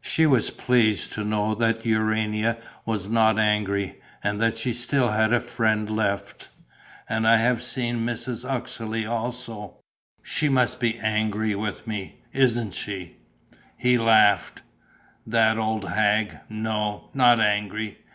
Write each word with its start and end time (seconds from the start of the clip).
She 0.00 0.24
was 0.24 0.48
pleased 0.48 1.12
to 1.12 1.22
know 1.22 1.54
that 1.54 1.84
Urania 1.84 2.56
was 2.86 3.10
not 3.10 3.38
angry 3.38 4.00
and 4.24 4.40
that 4.40 4.56
she 4.56 4.72
still 4.72 5.10
had 5.10 5.34
a 5.34 5.38
friend 5.38 5.90
left. 5.90 6.48
"And 7.10 7.28
I 7.28 7.36
have 7.36 7.62
seen 7.62 7.98
Mrs. 7.98 8.48
Uxeley 8.48 9.04
also." 9.04 9.76
"She 10.22 10.48
must 10.48 10.80
be 10.80 10.98
angry 10.98 11.54
with 11.54 11.86
me, 11.86 12.22
isn't 12.32 12.72
she?" 12.72 13.18
He 13.76 13.98
laughed: 13.98 14.62
"That 15.26 15.58
old 15.58 15.90
hag! 15.90 16.38
No, 16.48 17.10
not 17.12 17.38
angry. 17.38 17.98